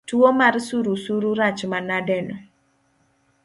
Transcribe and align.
Tuo 0.09 0.27
mar 0.39 0.55
surusuru 0.67 1.29
rach 1.39 1.61
manadeno 1.71 2.35